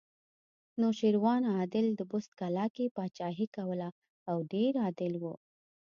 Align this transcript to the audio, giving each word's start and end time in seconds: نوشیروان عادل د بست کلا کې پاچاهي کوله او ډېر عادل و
نوشیروان 0.81 1.41
عادل 1.55 1.85
د 1.95 2.01
بست 2.11 2.31
کلا 2.39 2.65
کې 2.75 2.93
پاچاهي 2.95 3.47
کوله 3.55 3.87
او 4.31 4.37
ډېر 4.53 4.71
عادل 4.83 5.13
و 5.17 5.23